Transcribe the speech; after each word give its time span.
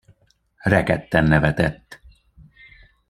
Rekedten 0.63 1.25
nevetett. 1.25 2.01